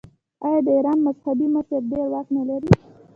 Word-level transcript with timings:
آیا 0.45 0.59
د 0.65 0.67
ایران 0.75 0.99
مذهبي 1.07 1.47
مشر 1.55 1.81
ډیر 1.91 2.05
واک 2.13 2.27
نلري؟ 2.35 2.71